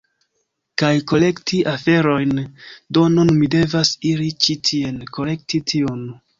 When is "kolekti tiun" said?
5.19-6.05